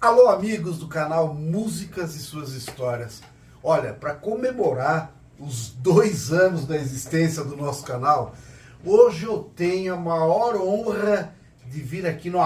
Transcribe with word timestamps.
Alô, 0.00 0.30
amigos 0.30 0.78
do 0.78 0.88
canal 0.88 1.34
Músicas 1.34 2.14
e 2.14 2.20
Suas 2.20 2.54
Histórias. 2.54 3.20
Olha, 3.62 3.92
para 3.92 4.14
comemorar 4.14 5.14
os 5.38 5.72
dois 5.72 6.32
anos 6.32 6.64
da 6.64 6.74
existência 6.74 7.44
do 7.44 7.54
nosso 7.54 7.84
canal, 7.84 8.34
hoje 8.82 9.26
eu 9.26 9.50
tenho 9.54 9.92
a 9.92 9.98
maior 9.98 10.56
honra 10.56 11.34
de 11.66 11.82
vir 11.82 12.06
aqui 12.06 12.30
no, 12.30 12.40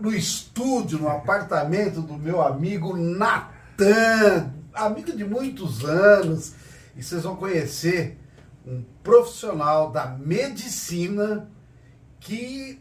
no 0.00 0.14
estúdio, 0.14 0.96
no 0.96 1.08
apartamento 1.08 2.00
do 2.00 2.14
meu 2.14 2.40
amigo 2.40 2.96
Natan, 2.96 4.52
amigo 4.72 5.10
de 5.10 5.24
muitos 5.24 5.84
anos, 5.84 6.54
e 6.94 7.02
vocês 7.02 7.24
vão 7.24 7.34
conhecer 7.34 8.16
um 8.64 8.80
profissional 9.02 9.90
da 9.90 10.06
medicina 10.06 11.50
que 12.20 12.80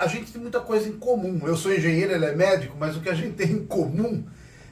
a 0.00 0.06
gente 0.06 0.32
tem 0.32 0.40
muita 0.40 0.60
coisa 0.60 0.88
em 0.88 0.92
comum. 0.92 1.42
Eu 1.44 1.54
sou 1.54 1.74
engenheiro, 1.74 2.12
ele 2.12 2.24
é 2.24 2.34
médico, 2.34 2.74
mas 2.80 2.96
o 2.96 3.00
que 3.00 3.10
a 3.10 3.14
gente 3.14 3.34
tem 3.34 3.52
em 3.52 3.66
comum 3.66 4.24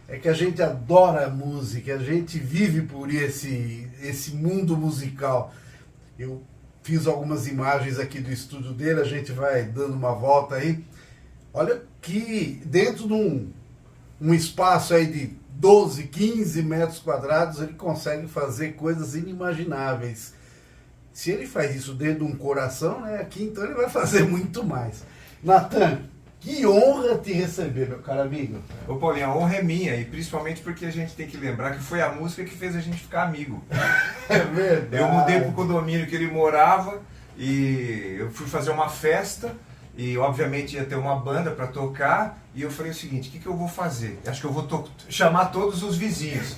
é 0.08 0.16
que 0.16 0.26
a 0.26 0.32
gente 0.32 0.62
adora 0.62 1.26
a 1.26 1.28
música, 1.28 1.94
a 1.94 1.98
gente 1.98 2.38
vive 2.38 2.80
por 2.80 3.12
esse, 3.12 3.86
esse 4.02 4.30
mundo 4.30 4.74
musical. 4.74 5.52
Eu 6.18 6.42
fiz 6.82 7.06
algumas 7.06 7.46
imagens 7.46 7.98
aqui 7.98 8.20
do 8.20 8.32
estúdio 8.32 8.72
dele, 8.72 9.02
a 9.02 9.04
gente 9.04 9.30
vai 9.30 9.64
dando 9.64 9.92
uma 9.92 10.14
volta 10.14 10.54
aí. 10.54 10.82
Olha 11.52 11.82
que 12.00 12.62
dentro 12.64 13.06
de 13.06 13.12
um, 13.12 13.50
um 14.18 14.32
espaço 14.32 14.94
aí 14.94 15.06
de 15.06 15.36
12, 15.50 16.04
15 16.04 16.62
metros 16.62 17.00
quadrados, 17.00 17.60
ele 17.60 17.74
consegue 17.74 18.26
fazer 18.26 18.72
coisas 18.76 19.14
inimagináveis. 19.14 20.32
Se 21.12 21.30
ele 21.30 21.46
faz 21.46 21.76
isso 21.76 21.92
dentro 21.92 22.24
de 22.24 22.32
um 22.32 22.34
coração, 22.34 23.02
né, 23.02 23.20
aqui 23.20 23.42
então 23.42 23.62
ele 23.62 23.74
vai 23.74 23.90
fazer 23.92 24.24
muito 24.24 24.64
mais. 24.64 25.04
Natan, 25.42 26.02
que 26.40 26.66
honra 26.66 27.18
te 27.18 27.32
receber, 27.32 27.88
meu 27.88 27.98
caro 27.98 28.22
amigo. 28.22 28.60
Ô 28.86 28.96
Paulinho, 28.96 29.26
a 29.26 29.36
honra 29.36 29.56
é 29.56 29.62
minha, 29.62 29.94
e 29.96 30.04
principalmente 30.04 30.60
porque 30.62 30.86
a 30.86 30.90
gente 30.90 31.14
tem 31.14 31.26
que 31.26 31.36
lembrar 31.36 31.72
que 31.72 31.82
foi 31.82 32.00
a 32.00 32.10
música 32.10 32.44
que 32.44 32.54
fez 32.54 32.76
a 32.76 32.80
gente 32.80 32.98
ficar 32.98 33.24
amigo. 33.24 33.62
É 34.30 34.40
verdade. 34.40 35.02
Eu 35.02 35.08
mudei 35.08 35.40
pro 35.40 35.52
condomínio 35.52 36.06
que 36.06 36.14
ele 36.14 36.30
morava 36.30 37.00
e 37.34 38.16
eu 38.18 38.30
fui 38.30 38.46
fazer 38.46 38.70
uma 38.70 38.90
festa 38.90 39.56
e 39.96 40.18
obviamente 40.18 40.76
ia 40.76 40.84
ter 40.84 40.96
uma 40.96 41.16
banda 41.16 41.50
para 41.50 41.66
tocar 41.66 42.38
e 42.54 42.60
eu 42.60 42.70
falei 42.70 42.92
o 42.92 42.94
seguinte, 42.94 43.30
o 43.30 43.32
que, 43.32 43.38
que 43.38 43.46
eu 43.46 43.56
vou 43.56 43.68
fazer? 43.68 44.20
Acho 44.26 44.42
que 44.42 44.46
eu 44.46 44.52
vou 44.52 44.86
chamar 45.08 45.46
todos 45.46 45.82
os 45.82 45.96
vizinhos. 45.96 46.56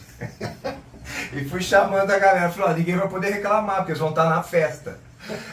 e 1.33 1.45
fui 1.45 1.63
chamando 1.63 2.11
a 2.11 2.19
galera, 2.19 2.51
falei, 2.51 2.75
ó, 2.75 2.77
ninguém 2.77 2.97
vai 2.97 3.09
poder 3.09 3.35
reclamar, 3.35 3.77
porque 3.77 3.93
eles 3.93 4.01
vão 4.01 4.11
estar 4.11 4.29
na 4.29 4.43
festa. 4.43 4.99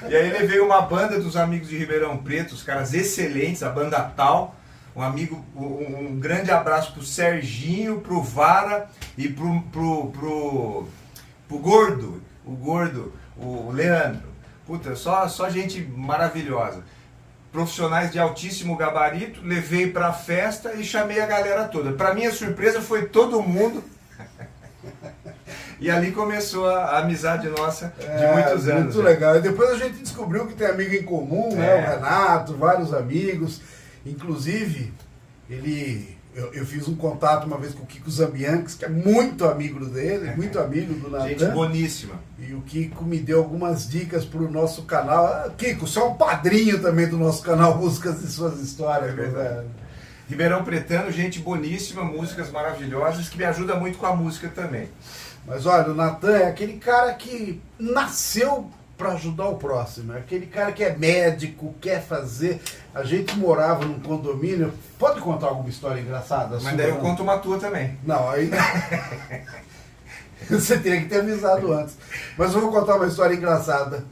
E 0.10 0.16
aí 0.16 0.32
levei 0.32 0.60
uma 0.60 0.82
banda 0.82 1.20
dos 1.20 1.36
amigos 1.36 1.68
de 1.70 1.78
Ribeirão 1.78 2.18
Preto, 2.18 2.54
os 2.54 2.64
caras 2.64 2.94
excelentes, 2.94 3.64
a 3.64 3.70
banda 3.70 4.00
Tal. 4.16 4.56
Um 4.96 5.02
amigo, 5.02 5.46
um, 5.56 6.20
grande 6.20 6.50
abraço 6.50 6.92
pro 6.94 7.04
Serginho, 7.04 8.02
pro 8.02 8.22
Vara 8.24 8.90
e 9.16 9.28
pro, 9.28 9.62
pro, 9.72 10.08
pro, 10.08 10.88
pro 11.48 11.58
Gordo, 11.59 12.22
o 12.44 12.52
Gordo, 12.52 13.14
o 13.38 13.72
Leandro. 13.72 14.28
Puta, 14.66 14.96
só, 14.96 15.28
só 15.28 15.50
gente 15.50 15.81
maravilhosa. 15.81 16.84
Profissionais 17.52 18.12
de 18.12 18.18
altíssimo 18.18 18.76
gabarito, 18.76 19.42
levei 19.44 19.92
pra 19.92 20.12
festa 20.12 20.74
e 20.74 20.84
chamei 20.84 21.22
a 21.22 21.28
galera 21.28 21.66
toda. 21.66 21.94
Pra 21.94 22.14
minha 22.14 22.31
surpresa 22.31 22.81
foi 22.81 23.06
todo 23.06 23.42
mundo 23.42 23.84
e 25.80 25.92
ali 25.92 26.11
começou 26.11 26.67
a, 26.67 27.00
amizade 27.00 27.47
nossa 27.50 27.94
de 28.00 28.06
é, 28.06 28.33
muitos 28.33 28.67
anos. 28.67 28.95
Muito 28.95 29.03
né? 29.03 29.09
legal. 29.09 29.36
E 29.38 29.42
depois 29.42 29.70
a 29.70 29.75
gente 29.75 29.97
descobriu 30.00 30.47
que 30.47 30.56
tem 30.56 30.67
amigo 30.67 30.94
em 30.94 31.03
comum, 31.03 31.56
né? 31.56 31.66
é. 31.66 31.81
né? 31.81 31.88
O 31.88 31.89
Renato, 31.95 32.53
vários 32.56 32.94
amigos. 32.94 33.61
Inclusive, 34.06 34.94
ele. 35.50 36.17
Eu, 36.34 36.53
eu, 36.53 36.66
fiz 36.67 36.88
um 36.88 36.95
contato 36.95 37.45
uma 37.45 37.58
vez 37.58 37.73
com 37.73 37.81
o 37.81 37.86
Kiko 37.88 38.11
Zambianques, 38.11 38.75
que 38.75 38.86
é 38.86 38.89
muito 38.89 39.44
amigo 39.44 39.84
dele, 39.88 40.36
muito 40.36 40.59
amigo 40.59 40.94
do 40.94 41.09
Natan. 41.09 41.30
Gente 41.30 41.45
boníssima. 41.45 42.14
E 42.38 42.53
o 42.53 42.62
Kiko 42.62 43.03
me 43.03 43.17
deu 43.17 43.39
algumas 43.39 43.89
dicas 43.89 44.23
para 44.23 44.41
o 44.41 44.52
nosso 44.52 44.84
canal. 44.84 45.25
Ah, 45.25 45.52
Kiko, 45.57 45.88
você 45.88 45.97
é 45.97 46.03
um 46.03 46.13
padrinho 46.13 46.79
também 46.79 47.07
do 47.07 47.18
nosso 47.18 47.41
canal 47.41 47.79
Músicas 47.79 48.22
e 48.23 48.28
Suas 48.28 48.59
Histórias, 48.59 49.18
é 49.18 49.29
né? 49.31 49.63
Ribeirão 50.29 50.63
Pretano, 50.63 51.12
gente 51.12 51.40
boníssima, 51.40 52.03
músicas 52.03 52.52
maravilhosas, 52.52 53.29
que 53.29 53.38
me 53.38 53.46
ajuda 53.46 53.75
muito 53.75 53.97
com 53.97 54.06
a 54.06 54.16
música 54.16 54.50
também. 54.50 54.90
Mas 55.47 55.66
olha, 55.66 55.91
o 55.91 55.96
Natan 55.96 56.38
é 56.38 56.47
aquele 56.47 56.74
cara 56.74 57.13
que 57.13 57.62
nasceu 57.80 58.69
para 58.97 59.13
ajudar 59.13 59.47
o 59.47 59.56
próximo. 59.56 60.12
É 60.12 60.18
aquele 60.18 60.46
cara 60.46 60.74
que 60.74 60.84
é 60.84 60.94
médico, 60.94 61.74
quer 61.80 62.03
fazer. 62.03 62.62
A 62.94 63.03
gente 63.03 63.38
morava 63.38 63.85
num 63.85 64.00
condomínio. 64.00 64.74
Pode 65.00 65.22
contar 65.22 65.47
alguma 65.47 65.69
história 65.69 66.02
engraçada? 66.02 66.56
Mas 66.56 66.63
sua, 66.63 66.74
daí 66.74 66.90
eu 66.90 66.96
não? 66.96 67.02
conto 67.02 67.24
uma 67.24 67.38
tua 67.38 67.58
também. 67.58 67.97
Não, 68.03 68.30
aí. 68.30 68.52
Você 70.50 70.78
teria 70.80 71.02
que 71.02 71.08
ter 71.08 71.22
avisado 71.22 71.72
antes. 71.72 71.97
Mas 72.38 72.53
eu 72.53 72.59
vou 72.59 72.72
contar 72.72 72.96
uma 72.96 73.08
história 73.08 73.34
engraçada. 73.34 74.03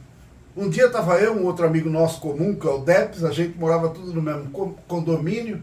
Um 0.56 0.70
dia 0.70 0.86
estava 0.86 1.18
eu, 1.18 1.34
um 1.34 1.44
outro 1.44 1.66
amigo 1.66 1.90
nosso 1.90 2.18
comum, 2.18 2.54
que 2.54 2.66
é 2.66 2.70
o 2.70 2.78
Deps, 2.78 3.24
a 3.24 3.30
gente 3.30 3.58
morava 3.58 3.90
tudo 3.90 4.14
no 4.14 4.22
mesmo 4.22 4.50
condomínio. 4.88 5.62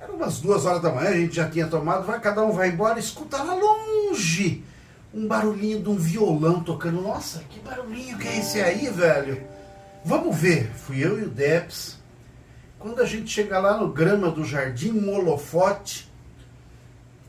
Era 0.00 0.12
umas 0.12 0.40
duas 0.40 0.64
horas 0.64 0.80
da 0.80 0.92
manhã, 0.92 1.10
a 1.10 1.16
gente 1.16 1.34
já 1.34 1.48
tinha 1.48 1.66
tomado, 1.66 2.06
vai, 2.06 2.20
cada 2.20 2.42
um 2.44 2.52
vai 2.52 2.68
embora, 2.68 3.00
escuta 3.00 3.42
lá 3.42 3.52
longe 3.52 3.89
um 5.12 5.26
barulhinho 5.26 5.82
de 5.82 5.88
um 5.88 5.96
violão 5.96 6.62
tocando. 6.62 7.02
Nossa, 7.02 7.40
que 7.50 7.60
barulhinho 7.60 8.18
que 8.18 8.28
é 8.28 8.38
esse 8.38 8.60
aí, 8.60 8.88
velho? 8.88 9.42
Vamos 10.04 10.36
ver. 10.36 10.70
Fui 10.74 11.04
eu 11.04 11.20
e 11.20 11.24
o 11.24 11.28
Deps. 11.28 11.98
Quando 12.78 13.00
a 13.00 13.06
gente 13.06 13.30
chega 13.30 13.58
lá 13.58 13.76
no 13.76 13.92
grama 13.92 14.30
do 14.30 14.44
jardim, 14.44 14.92
um 14.92 15.12
holofote, 15.14 16.10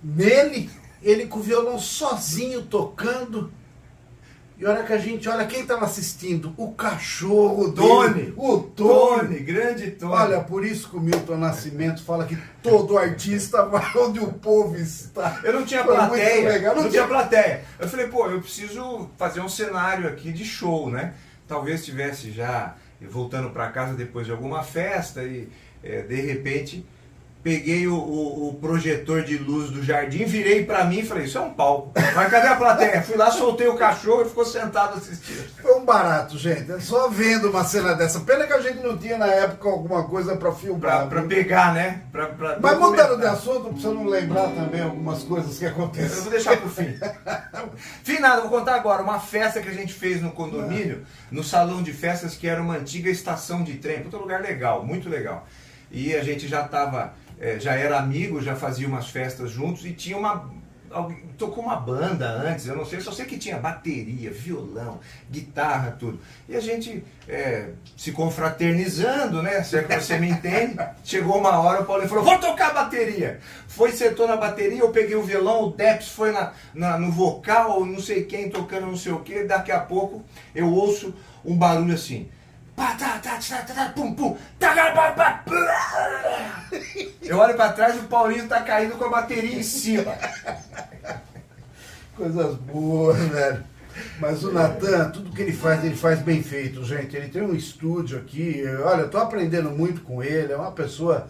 nele, 0.02 0.70
ele 1.02 1.28
com 1.28 1.40
o 1.40 1.44
violão 1.44 1.78
sozinho 1.78 2.62
tocando. 2.64 3.52
E 4.62 4.66
olha 4.68 4.84
que 4.84 4.94
a 4.94 4.98
gente, 5.00 5.28
olha 5.28 5.48
quem 5.48 5.62
estava 5.62 5.86
assistindo, 5.86 6.54
o 6.56 6.72
cachorro 6.74 7.70
o 7.70 7.72
Tony, 7.74 8.32
o 8.38 8.60
Tony, 8.60 9.18
Tony, 9.18 9.40
grande 9.40 9.90
Tony. 9.90 10.14
Olha, 10.14 10.40
por 10.42 10.64
isso 10.64 10.88
que 10.88 10.98
o 10.98 11.00
Milton 11.00 11.38
Nascimento 11.38 12.04
fala 12.04 12.28
que 12.28 12.38
todo 12.62 12.96
artista 12.96 13.66
vai 13.66 13.92
onde 13.98 14.20
o 14.20 14.32
povo 14.32 14.78
está. 14.78 15.42
Eu 15.44 15.54
não 15.54 15.66
tinha 15.66 15.84
Foi 15.84 15.96
plateia, 15.96 16.48
legal. 16.48 16.76
não, 16.76 16.84
não 16.84 16.92
tinha 16.92 17.08
plateia. 17.08 17.64
Eu 17.80 17.90
falei, 17.90 18.06
pô, 18.06 18.28
eu 18.28 18.40
preciso 18.40 19.10
fazer 19.18 19.42
um 19.42 19.50
cenário 19.50 20.08
aqui 20.08 20.32
de 20.32 20.46
show, 20.46 20.92
né? 20.92 21.16
Talvez 21.48 21.84
tivesse 21.84 22.32
já 22.32 22.76
voltando 23.02 23.50
para 23.50 23.68
casa 23.72 23.96
depois 23.96 24.28
de 24.28 24.32
alguma 24.32 24.62
festa 24.62 25.24
e 25.24 25.50
é, 25.84 26.04
de 26.04 26.22
repente 26.22 26.86
peguei 27.44 27.88
o, 27.88 27.96
o, 27.96 28.50
o, 28.50 28.54
projetor 28.56 29.24
de 29.24 29.38
luz 29.38 29.72
do 29.72 29.84
jardim, 29.84 30.26
virei 30.26 30.64
para 30.64 30.86
mim 30.86 31.00
e 31.00 31.06
falei, 31.06 31.26
isso 31.26 31.38
é 31.38 31.42
um 31.42 31.52
palco. 31.52 31.92
Mas 31.96 32.30
cadê 32.30 32.48
a 32.48 32.56
plateia? 32.56 33.02
Fui 33.02 33.18
lá, 33.18 33.32
soltei 33.32 33.68
o 33.68 33.76
cachorro 33.76 34.22
e 34.22 34.30
ficou 34.30 34.46
sentado 34.46 34.98
assistindo. 34.98 35.50
Foi 35.62 35.74
um 35.76 35.84
barato, 35.84 36.38
gente. 36.38 36.72
É 36.72 36.80
só 36.80 37.10
vendo 37.10 37.50
uma 37.50 37.64
cena 37.64 37.94
dessa. 37.94 38.20
Pena 38.20 38.46
que 38.46 38.54
a 38.54 38.62
gente 38.62 38.80
não 38.80 38.98
tinha 38.98 39.18
na 39.18 39.28
época 39.28 39.70
alguma 39.70 40.04
coisa 40.04 40.36
para 40.36 40.52
filmar. 40.52 41.08
Para 41.08 41.24
pegar, 41.24 41.74
né? 41.74 42.04
Pra, 42.12 42.28
pra 42.28 42.60
Mas 42.62 42.78
mudando 42.78 43.20
de 43.20 43.26
assunto, 43.26 43.70
pra 43.70 43.72
você 43.72 43.88
não 43.88 44.06
lembrar 44.06 44.50
também 44.50 44.82
algumas 44.82 45.24
coisas 45.24 45.58
que 45.58 45.66
aconteceram. 45.66 46.16
Eu 46.16 46.22
vou 46.22 46.32
deixar 46.32 46.58
pro 46.58 46.70
fim. 46.70 46.96
fim 48.04 48.20
nada, 48.20 48.42
vou 48.42 48.52
contar 48.52 48.76
agora. 48.76 49.02
Uma 49.02 49.20
festa 49.20 49.62
que 49.62 49.70
a 49.70 49.74
gente 49.74 49.94
fez 49.94 50.22
no 50.22 50.32
condomínio, 50.32 51.04
no 51.32 51.44
salão 51.44 51.82
de 51.82 51.92
festas, 51.92 52.36
que 52.36 52.48
era 52.48 52.62
uma 52.62 52.76
antiga 52.76 53.10
estação 53.10 53.64
de 53.64 53.74
trem. 53.78 54.04
Puta 54.04 54.18
lugar 54.18 54.42
legal, 54.42 54.86
muito 54.86 55.10
legal. 55.10 55.48
E 55.92 56.16
a 56.16 56.24
gente 56.24 56.48
já 56.48 56.64
estava 56.64 57.14
é, 57.42 57.60
já 57.60 57.74
era 57.74 57.98
amigo, 57.98 58.40
já 58.40 58.56
fazia 58.56 58.88
umas 58.88 59.10
festas 59.10 59.50
juntos 59.50 59.84
e 59.84 59.92
tinha 59.94 60.16
uma. 60.16 60.62
Alguém, 60.92 61.18
tocou 61.38 61.64
uma 61.64 61.78
banda 61.78 62.30
antes, 62.30 62.68
eu 62.68 62.76
não 62.76 62.86
sei, 62.86 63.00
só 63.00 63.14
sei 63.14 63.26
que 63.26 63.38
tinha 63.38 63.58
bateria, 63.58 64.30
violão, 64.30 65.00
guitarra, 65.32 65.96
tudo. 65.98 66.20
E 66.48 66.56
a 66.56 66.60
gente 66.60 67.04
é, 67.28 67.70
se 67.98 68.12
confraternizando, 68.12 69.42
né? 69.42 69.64
Se 69.64 69.78
é 69.78 69.84
que 69.84 70.00
você 70.00 70.20
me 70.20 70.30
entende. 70.30 70.78
Chegou 71.04 71.40
uma 71.40 71.60
hora, 71.60 71.82
o 71.82 71.86
Paulo 71.86 72.08
falou: 72.08 72.24
Vou 72.24 72.38
tocar 72.38 72.76
bateria. 72.76 73.40
Foi, 73.68 73.92
sentou 73.92 74.28
na 74.28 74.36
bateria, 74.36 74.80
eu 74.80 74.90
peguei 74.90 75.16
o 75.16 75.24
violão, 75.24 75.64
o 75.64 75.72
Deps 75.72 76.10
foi 76.10 76.32
na, 76.32 76.54
na, 76.76 77.00
no 77.00 77.12
vocal, 77.12 77.84
não 77.84 78.00
sei 78.00 78.26
quem 78.26 78.52
tocando 78.52 78.86
não 78.86 78.98
sei 78.98 79.14
o 79.14 79.20
que. 79.20 79.46
Daqui 79.46 79.72
a 79.72 79.80
pouco 79.80 80.24
eu 80.54 80.72
ouço 80.72 81.12
um 81.44 81.58
barulho 81.58 81.96
assim. 81.96 82.30
Pum, 83.94 84.14
pum. 84.16 84.38
Eu 87.22 87.38
olho 87.38 87.56
para 87.56 87.74
trás 87.74 87.96
e 87.96 88.00
o 88.00 88.04
Paulinho 88.04 88.48
tá 88.48 88.62
caindo 88.62 88.98
com 88.98 89.06
a 89.06 89.10
bateria 89.10 89.60
em 89.60 89.64
cima. 89.64 90.16
Coisas 92.16 92.56
boas, 92.56 93.18
velho. 93.18 93.64
Mas 94.20 94.44
o 94.44 94.52
Natan, 94.52 95.12
tudo 95.12 95.32
que 95.32 95.42
ele 95.42 95.54
faz, 95.54 95.84
ele 95.84 95.96
faz 95.96 96.20
bem 96.22 96.42
feito, 96.42 96.84
gente. 96.84 97.16
Ele 97.16 97.30
tem 97.30 97.42
um 97.42 97.54
estúdio 97.54 98.18
aqui. 98.18 98.64
Olha, 98.84 99.02
eu 99.02 99.10
tô 99.10 99.18
aprendendo 99.18 99.70
muito 99.70 100.02
com 100.02 100.24
ele. 100.24 100.54
É 100.54 100.58
uma 100.58 100.72
pessoa 100.72 101.28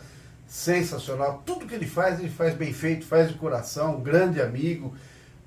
sensacional. 0.47 1.41
Tudo 1.45 1.65
que 1.65 1.75
ele 1.75 1.87
faz, 1.87 2.19
ele 2.19 2.29
faz 2.29 2.53
bem 2.53 2.73
feito, 2.73 3.05
faz 3.05 3.29
de 3.29 3.35
coração, 3.35 3.97
um 3.97 4.01
grande 4.01 4.41
amigo 4.41 4.93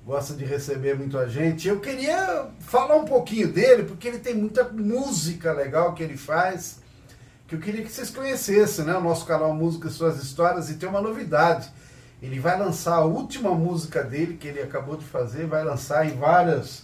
gosta 0.05 0.35
de 0.35 0.45
receber 0.45 0.95
muito 0.95 1.17
a 1.17 1.27
gente. 1.27 1.67
Eu 1.67 1.79
queria 1.79 2.45
falar 2.59 2.95
um 2.95 3.05
pouquinho 3.05 3.51
dele, 3.51 3.83
porque 3.83 4.07
ele 4.07 4.19
tem 4.19 4.35
muita 4.35 4.63
música 4.65 5.51
legal 5.51 5.95
que 5.95 6.03
ele 6.03 6.15
faz, 6.15 6.79
que 7.47 7.55
eu 7.55 7.59
queria 7.59 7.83
que 7.83 7.91
vocês 7.91 8.11
conhecessem, 8.11 8.85
né? 8.85 8.95
O 8.95 9.01
nosso 9.01 9.25
canal 9.25 9.53
Música 9.53 9.87
e 9.87 9.91
Suas 9.91 10.21
Histórias, 10.21 10.69
e 10.69 10.75
tem 10.75 10.87
uma 10.87 11.01
novidade. 11.01 11.69
Ele 12.21 12.39
vai 12.39 12.57
lançar 12.57 12.95
a 12.95 13.05
última 13.05 13.49
música 13.55 14.03
dele, 14.03 14.37
que 14.37 14.47
ele 14.47 14.61
acabou 14.61 14.95
de 14.95 15.05
fazer, 15.05 15.47
vai 15.47 15.63
lançar 15.63 16.05
em 16.05 16.15
várias, 16.15 16.83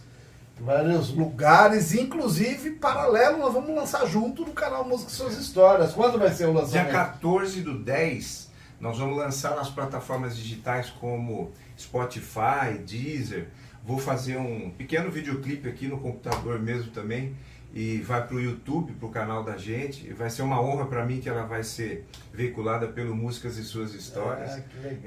vários 0.59 1.13
lugares, 1.13 1.93
inclusive 1.93 2.71
paralelo, 2.71 3.37
nós 3.37 3.53
vamos 3.53 3.75
lançar 3.75 4.05
junto 4.07 4.43
no 4.45 4.51
canal 4.51 4.83
Música 4.83 5.11
e 5.11 5.13
Suas 5.13 5.37
Histórias. 5.37 5.93
Quando 5.93 6.17
vai 6.17 6.31
ser 6.31 6.45
o 6.45 6.53
lançamento? 6.53 6.89
Dia 6.89 6.99
14 6.99 7.61
do 7.61 7.77
10, 7.77 8.50
nós 8.81 8.97
vamos 8.97 9.15
lançar 9.15 9.55
nas 9.55 9.69
plataformas 9.69 10.35
digitais 10.35 10.89
como 10.89 11.51
Spotify, 11.79 12.77
Deezer. 12.85 13.47
Vou 13.85 13.97
fazer 13.97 14.37
um 14.37 14.71
pequeno 14.71 15.09
videoclipe 15.11 15.69
aqui 15.69 15.87
no 15.87 15.99
computador 15.99 16.59
mesmo 16.59 16.91
também 16.91 17.35
e 17.73 17.97
vai 17.99 18.25
para 18.27 18.35
o 18.35 18.41
YouTube, 18.41 18.93
para 18.93 19.07
o 19.07 19.11
canal 19.11 19.43
da 19.43 19.55
gente. 19.57 20.07
E 20.07 20.13
vai 20.13 20.29
ser 20.29 20.41
uma 20.41 20.61
honra 20.61 20.85
para 20.85 21.05
mim 21.05 21.19
que 21.21 21.29
ela 21.29 21.43
vai 21.43 21.63
ser 21.63 22.05
veiculada 22.33 22.87
pelo 22.87 23.15
Músicas 23.15 23.57
e 23.57 23.63
Suas 23.63 23.93
Histórias. 23.93 24.51
Ah, 24.51 24.61
que 24.61 24.77
legal. 24.87 25.01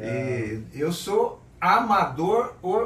E 0.72 0.80
eu 0.80 0.92
sou 0.92 1.42
amador, 1.60 2.54
o, 2.62 2.68
o, 2.70 2.76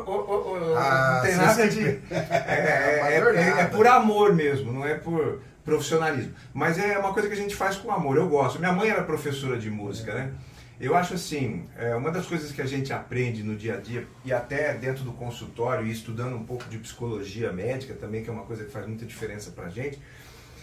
o, 0.73 0.77
Ah, 0.77 1.15
não 1.17 1.23
tem 1.29 1.37
nada 1.37 1.69
de. 1.69 1.81
É, 2.11 3.09
é- 3.09 3.15
é- 3.15 3.17
é 3.17 3.51
nada. 3.55 3.69
por 3.77 3.87
amor 3.87 4.35
mesmo, 4.35 4.73
não 4.73 4.87
é 4.87 4.95
por 4.95 5.41
profissionalismo. 5.65 6.33
Mas 6.55 6.79
é 6.79 6.99
uma 6.99 7.13
coisa 7.13 7.29
que 7.29 7.35
a 7.35 7.37
gente 7.37 7.55
faz 7.55 7.77
com 7.77 7.91
amor, 7.91 8.17
eu 8.17 8.29
gosto. 8.29 8.59
Minha 8.59 8.73
mãe 8.73 8.89
era 8.91 9.03
professora 9.03 9.59
de 9.59 9.71
música, 9.71 10.15
né? 10.15 10.33
Eu 10.81 10.95
acho 10.95 11.15
assim, 11.15 11.69
é, 11.77 11.95
uma 11.97 12.11
das 12.11 12.27
coisas 12.27 12.53
que 12.53 12.63
a 12.63 12.67
gente 12.67 12.93
aprende 12.93 13.43
no 13.43 13.57
dia 13.57 13.75
a 13.75 13.81
dia, 13.81 14.07
e 14.25 14.33
até 14.33 14.75
dentro 14.75 15.03
do 15.03 15.13
consultório, 15.13 15.85
e 15.85 15.91
estudando 15.91 16.37
um 16.37 16.45
pouco 16.45 16.65
de 16.69 16.79
psicologia 16.79 17.53
médica 17.53 17.95
também, 17.95 18.23
que 18.23 18.31
é 18.31 18.33
uma 18.33 18.45
coisa 18.45 18.65
que 18.65 18.71
faz 18.71 18.87
muita 18.87 19.05
diferença 19.05 19.51
pra 19.51 19.69
gente, 19.69 19.99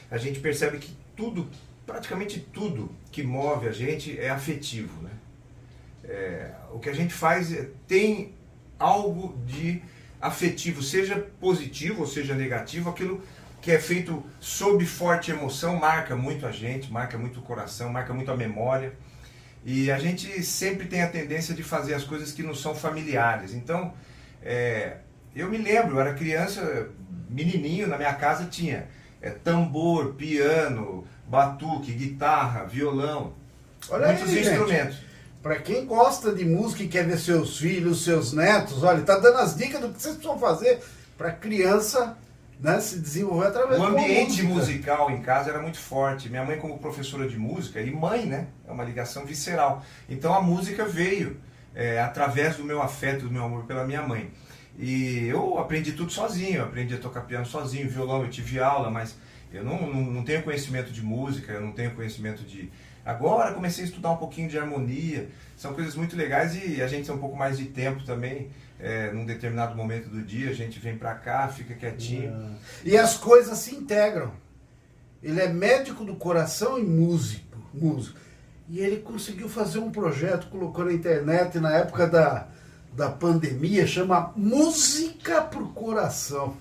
a 0.10 0.18
gente 0.18 0.40
percebe 0.40 0.78
que 0.78 0.96
tudo, 1.18 1.50
praticamente 1.86 2.40
tudo 2.40 2.90
que 3.12 3.24
move 3.24 3.68
a 3.68 3.74
gente 3.74 4.18
é 4.18 4.30
afetivo, 4.30 5.02
né? 5.02 5.12
É, 6.06 6.52
o 6.72 6.80
que 6.80 6.88
a 6.88 6.94
gente 6.94 7.14
faz 7.14 7.52
é, 7.52 7.70
tem 7.88 8.34
algo 8.80 9.38
de 9.46 9.82
afetivo, 10.22 10.82
seja 10.82 11.20
positivo 11.42 12.02
ou 12.02 12.08
seja 12.08 12.34
negativo, 12.34 12.90
aquilo 12.90 13.22
que 13.62 13.72
é 13.72 13.80
feito 13.80 14.24
sob 14.40 14.86
forte 14.86 15.32
emoção 15.32 15.76
marca 15.76 16.16
muito 16.16 16.46
a 16.46 16.52
gente, 16.52 16.92
marca 16.92 17.18
muito 17.18 17.40
o 17.40 17.44
coração, 17.44 17.92
marca 17.92 18.14
muito 18.14 18.32
a 18.32 18.38
memória. 18.38 18.94
E 19.66 19.92
a 19.92 19.98
gente 19.98 20.44
sempre 20.44 20.88
tem 20.88 21.02
a 21.02 21.08
tendência 21.08 21.56
de 21.56 21.64
fazer 21.64 21.96
as 21.96 22.04
coisas 22.04 22.32
que 22.32 22.44
não 22.44 22.54
são 22.54 22.76
familiares. 22.76 23.54
Então, 23.54 23.94
é, 24.44 24.98
eu 25.36 25.50
me 25.50 25.58
lembro, 25.58 25.96
eu 25.96 26.02
era 26.02 26.14
criança, 26.14 26.90
menininho, 27.28 27.88
na 27.88 27.98
minha 27.98 28.14
casa 28.14 28.46
tinha 28.46 28.88
é, 29.20 29.32
tambor, 29.32 30.14
piano, 30.14 31.04
batuque, 31.28 31.92
guitarra, 31.92 32.64
violão, 32.64 33.34
Olha 33.90 34.08
muitos 34.08 34.30
aí, 34.30 34.42
instrumentos. 34.42 34.98
Para 35.42 35.56
quem 35.58 35.86
gosta 35.86 36.32
de 36.32 36.46
música 36.46 36.84
e 36.84 36.88
quer 36.88 37.06
ver 37.06 37.20
seus 37.20 37.58
filhos, 37.58 38.04
seus 38.04 38.34
netos, 38.34 38.84
olha, 38.84 39.02
tá 39.02 39.18
dando 39.18 39.38
as 39.38 39.56
dicas 39.56 39.82
do 39.82 39.90
que 39.90 40.02
vocês 40.02 40.16
precisam 40.16 40.40
fazer 40.40 40.80
para 41.18 41.32
criança 41.32 42.18
né, 42.60 42.80
se 42.80 43.00
desenvolver 43.00 43.48
através 43.48 43.80
O 43.80 43.84
ambiente 43.84 44.44
musical 44.44 45.12
em 45.12 45.22
casa 45.22 45.50
era 45.50 45.62
muito 45.62 45.78
forte. 45.78 46.30
Minha 46.30 46.44
mãe, 46.44 46.58
como 46.58 46.78
professora 46.80 47.28
de 47.28 47.38
música, 47.38 47.82
e 47.82 47.92
mãe, 47.92 48.26
né? 48.26 48.48
É 48.68 48.72
uma 48.72 48.84
ligação 48.84 49.26
visceral. 49.26 49.84
Então 50.10 50.34
a 50.34 50.42
música 50.42 50.86
veio 50.86 51.38
é, 51.74 52.00
através 52.00 52.56
do 52.56 52.64
meu 52.64 52.82
afeto, 52.82 53.26
do 53.26 53.32
meu 53.32 53.44
amor 53.44 53.66
pela 53.66 53.86
minha 53.86 54.02
mãe. 54.02 54.32
E 54.78 55.28
eu 55.28 55.58
aprendi 55.58 55.94
tudo 55.94 56.12
sozinho. 56.12 56.58
Eu 56.58 56.66
aprendi 56.66 56.94
a 56.96 56.98
tocar 56.98 57.22
piano 57.22 57.46
sozinho, 57.46 57.90
violão, 57.90 58.24
eu 58.24 58.30
tive 58.30 58.60
aula, 58.60 58.90
mas 58.90 59.16
eu 59.54 59.64
não, 59.64 59.88
não, 59.88 60.02
não 60.02 60.24
tenho 60.24 60.44
conhecimento 60.44 60.92
de 60.92 61.02
música, 61.02 61.54
eu 61.54 61.62
não 61.62 61.72
tenho 61.72 61.92
conhecimento 61.92 62.44
de. 62.44 62.70
Agora 63.06 63.54
comecei 63.54 63.84
a 63.84 63.88
estudar 63.88 64.12
um 64.12 64.18
pouquinho 64.18 64.50
de 64.50 64.58
harmonia. 64.58 65.30
São 65.56 65.74
coisas 65.74 65.96
muito 65.96 66.16
legais 66.16 66.56
e 66.56 66.82
a 66.82 66.88
gente 66.88 67.06
tem 67.06 67.16
um 67.16 67.20
pouco 67.20 67.38
mais 67.38 67.58
de 67.58 67.66
tempo 67.66 68.04
também. 68.04 68.50
É, 68.80 69.12
num 69.12 69.26
determinado 69.26 69.76
momento 69.76 70.10
do 70.10 70.22
dia, 70.22 70.50
a 70.50 70.54
gente 70.54 70.80
vem 70.80 70.98
pra 70.98 71.14
cá, 71.16 71.48
fica 71.48 71.74
quietinho. 71.74 72.34
E 72.84 72.98
as 72.98 73.16
coisas 73.18 73.58
se 73.60 73.74
integram. 73.74 74.32
Ele 75.24 75.40
é 75.40 75.48
médico 75.48 76.04
do 76.04 76.16
coração 76.16 76.78
e 76.78 76.84
músico, 76.84 77.58
músico. 77.74 78.20
E 78.68 78.80
ele 78.80 78.98
conseguiu 78.98 79.48
fazer 79.48 79.80
um 79.80 79.92
projeto, 79.92 80.48
colocou 80.48 80.86
na 80.86 80.92
internet 80.94 81.58
na 81.60 81.72
época 81.74 82.06
da, 82.06 82.48
da 82.94 83.10
pandemia, 83.10 83.88
chama 83.88 84.34
Música 84.36 85.42
pro 85.42 85.68
Coração. 85.70 86.56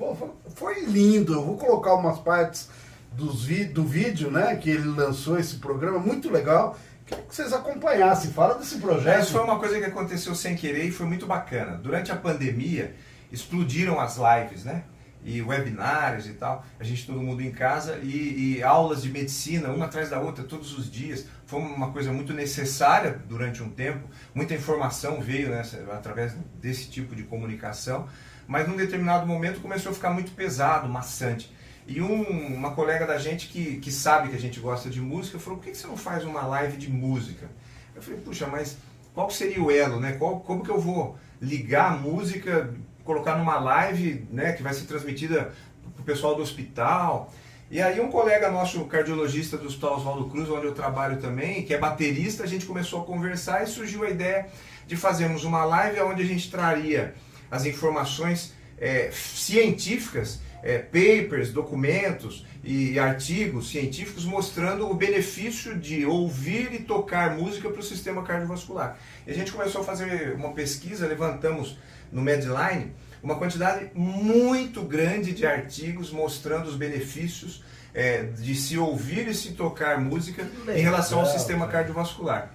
Foi 0.54 0.84
lindo. 0.84 1.32
Eu 1.32 1.44
vou 1.44 1.56
colocar 1.58 1.94
umas 1.94 2.18
partes 2.20 2.68
dos 3.12 3.44
vi- 3.44 3.64
do 3.64 3.84
vídeo, 3.84 4.30
né, 4.30 4.56
que 4.56 4.70
ele 4.70 4.88
lançou 4.88 5.38
esse 5.38 5.56
programa, 5.56 5.98
muito 5.98 6.30
legal. 6.30 6.76
Queria 7.06 7.24
que 7.24 7.34
vocês 7.34 7.52
acompanhassem. 7.52 8.32
Fala 8.32 8.54
desse 8.54 8.78
projeto. 8.78 9.22
Isso 9.22 9.32
foi 9.32 9.42
uma 9.42 9.58
coisa 9.58 9.78
que 9.78 9.84
aconteceu 9.84 10.34
sem 10.34 10.56
querer 10.56 10.84
e 10.84 10.90
foi 10.90 11.06
muito 11.06 11.26
bacana. 11.26 11.76
Durante 11.76 12.10
a 12.10 12.16
pandemia, 12.16 12.94
explodiram 13.30 14.00
as 14.00 14.16
lives, 14.16 14.64
né? 14.64 14.84
E 15.22 15.42
webinários 15.42 16.26
e 16.26 16.32
tal. 16.34 16.64
A 16.78 16.84
gente, 16.84 17.06
todo 17.06 17.20
mundo 17.20 17.42
em 17.42 17.50
casa 17.50 17.98
e, 18.02 18.56
e 18.56 18.62
aulas 18.62 19.02
de 19.02 19.10
medicina, 19.10 19.68
uma 19.68 19.86
atrás 19.86 20.10
da 20.10 20.20
outra, 20.20 20.44
todos 20.44 20.76
os 20.78 20.90
dias. 20.90 21.26
Foi 21.46 21.60
uma 21.60 21.90
coisa 21.92 22.10
muito 22.10 22.32
necessária 22.32 23.20
durante 23.28 23.62
um 23.62 23.70
tempo. 23.70 24.08
Muita 24.34 24.54
informação 24.54 25.20
veio 25.20 25.50
nessa, 25.50 25.78
através 25.92 26.34
desse 26.60 26.90
tipo 26.90 27.14
de 27.14 27.22
comunicação. 27.22 28.08
Mas 28.46 28.66
num 28.66 28.76
determinado 28.76 29.26
momento 29.26 29.60
começou 29.60 29.92
a 29.92 29.94
ficar 29.94 30.10
muito 30.10 30.32
pesado, 30.32 30.88
maçante. 30.88 31.52
E 31.86 32.00
um- 32.00 32.54
uma 32.54 32.70
colega 32.72 33.06
da 33.06 33.18
gente 33.18 33.48
que, 33.48 33.76
que 33.78 33.92
sabe 33.92 34.28
que 34.30 34.36
a 34.36 34.40
gente 34.40 34.58
gosta 34.60 34.88
de 34.88 35.00
música 35.00 35.38
falou: 35.38 35.58
por 35.58 35.66
que 35.66 35.74
você 35.74 35.86
não 35.86 35.96
faz 35.96 36.24
uma 36.24 36.46
live 36.46 36.76
de 36.76 36.90
música? 36.90 37.46
Eu 37.94 38.02
falei: 38.02 38.20
puxa, 38.20 38.46
mas 38.46 38.76
qual 39.14 39.30
seria 39.30 39.62
o 39.62 39.70
elo, 39.70 40.00
né? 40.00 40.12
Qual, 40.12 40.40
como 40.40 40.62
que 40.64 40.70
eu 40.70 40.80
vou 40.80 41.16
ligar 41.40 41.92
a 41.92 41.96
música, 41.96 42.72
colocar 43.04 43.36
numa 43.36 43.58
live, 43.58 44.26
né, 44.30 44.52
que 44.52 44.62
vai 44.62 44.72
ser 44.72 44.86
transmitida 44.86 45.52
para 45.94 46.00
o 46.02 46.04
pessoal 46.04 46.34
do 46.34 46.42
hospital? 46.42 47.32
E 47.70 47.80
aí 47.82 48.00
um 48.00 48.10
colega 48.10 48.50
nosso, 48.50 48.84
cardiologista 48.86 49.56
do 49.58 49.66
Hospital 49.66 49.96
Oswaldo 49.96 50.28
Cruz, 50.30 50.48
onde 50.48 50.66
eu 50.66 50.74
trabalho 50.74 51.18
também, 51.18 51.64
que 51.64 51.74
é 51.74 51.78
baterista, 51.78 52.44
a 52.44 52.46
gente 52.46 52.66
começou 52.66 53.02
a 53.02 53.04
conversar 53.04 53.62
e 53.62 53.66
surgiu 53.66 54.04
a 54.04 54.10
ideia 54.10 54.46
de 54.86 54.96
fazermos 54.96 55.44
uma 55.44 55.64
live 55.64 56.00
onde 56.00 56.22
a 56.22 56.26
gente 56.26 56.50
traria 56.50 57.14
as 57.50 57.64
informações 57.66 58.52
é, 58.78 59.10
científicas, 59.12 60.40
é, 60.64 60.78
papers, 60.78 61.52
documentos 61.52 62.46
e 62.64 62.98
artigos 62.98 63.68
científicos 63.68 64.24
mostrando 64.24 64.90
o 64.90 64.94
benefício 64.94 65.78
de 65.78 66.06
ouvir 66.06 66.72
e 66.72 66.78
tocar 66.78 67.36
música 67.36 67.68
para 67.68 67.80
o 67.80 67.82
sistema 67.82 68.22
cardiovascular. 68.22 68.96
E 69.26 69.30
a 69.30 69.34
gente 69.34 69.52
começou 69.52 69.82
a 69.82 69.84
fazer 69.84 70.34
uma 70.34 70.52
pesquisa, 70.52 71.06
levantamos 71.06 71.76
no 72.10 72.22
Medline 72.22 72.92
uma 73.22 73.36
quantidade 73.36 73.90
muito 73.94 74.82
grande 74.82 75.32
de 75.32 75.46
artigos 75.46 76.10
mostrando 76.10 76.66
os 76.66 76.76
benefícios 76.76 77.62
é, 77.92 78.22
de 78.22 78.54
se 78.54 78.78
ouvir 78.78 79.28
e 79.28 79.34
se 79.34 79.52
tocar 79.52 80.00
música 80.00 80.44
Que 80.44 80.70
em 80.72 80.82
relação 80.82 81.18
ao 81.18 81.24
legal, 81.24 81.38
sistema 81.38 81.68
cardiovascular. 81.68 82.54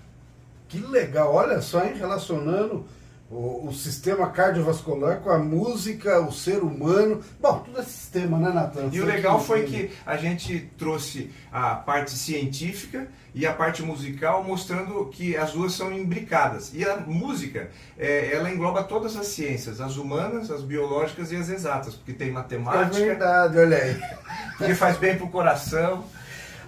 Que 0.68 0.80
legal, 0.80 1.34
olha 1.34 1.62
só, 1.62 1.86
hein, 1.86 1.94
relacionando 1.96 2.88
o, 3.30 3.68
o 3.68 3.74
sistema 3.74 4.30
cardiovascular 4.30 5.20
com 5.20 5.30
a 5.30 5.38
música, 5.38 6.20
o 6.20 6.32
ser 6.32 6.64
humano. 6.64 7.22
Bom, 7.40 7.60
tudo 7.60 7.80
é 7.80 7.84
sistema, 7.84 8.40
né, 8.40 8.50
Natan? 8.52 8.90
E 8.92 9.00
o 9.00 9.06
legal 9.06 9.40
foi 9.40 9.64
que 9.64 9.92
a 10.06 10.18
gente 10.18 10.72
trouxe 10.78 11.32
a 11.52 11.76
parte 11.76 12.12
científica 12.12 13.08
e 13.34 13.46
a 13.46 13.54
parte 13.54 13.84
musical, 13.84 14.44
mostrando 14.44 15.06
que 15.12 15.38
as 15.38 15.52
duas 15.52 15.74
são 15.74 15.94
imbricadas. 15.94 16.72
E 16.74 16.84
a 16.84 16.98
música, 16.98 17.70
é, 17.98 18.34
ela 18.34 18.52
engloba 18.52 18.84
todas 18.84 19.16
as 19.16 19.28
ciências, 19.28 19.80
as 19.80 19.98
humanas, 19.98 20.50
as 20.50 20.64
biológicas 20.64 21.32
e 21.32 21.36
as 21.36 21.50
exatas, 21.50 21.94
porque 21.94 22.14
tem 22.14 22.30
É 22.30 22.32
matemática, 22.32 23.06
verdade, 23.06 23.60
olha 23.60 23.78
aí. 23.78 24.02
porque 24.58 24.74
faz 24.74 24.98
bem 24.98 25.16
pro 25.16 25.28
coração. 25.28 26.04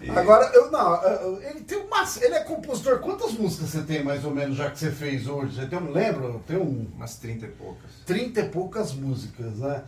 E- 0.01 0.10
Agora, 0.10 0.50
eu 0.53 0.72
não, 0.72 1.39
ele 1.41 1.62
tem 1.62 1.77
uma. 1.79 2.03
Ele 2.22 2.34
é 2.36 2.39
compositor. 2.43 3.00
Quantas 3.00 3.34
músicas 3.34 3.70
você 3.70 3.81
tem 3.81 4.03
mais 4.03 4.25
ou 4.25 4.31
menos 4.31 4.58
já 4.58 4.70
que 4.72 4.79
você 4.79 4.91
fez 4.91 5.27
hoje? 5.27 5.55
Você 5.55 5.67
tem 5.67 5.77
um, 5.79 5.91
lembra? 5.91 6.34
Tem 6.48 6.58
um 6.58 6.88
Umas 6.96 7.15
30 7.17 7.46
e 7.46 7.50
poucas. 7.50 7.91
30 8.05 8.39
e 8.39 8.50
poucas 8.50 8.93
músicas, 8.93 9.58
né? 9.58 9.84